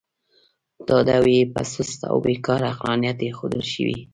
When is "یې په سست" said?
1.35-1.99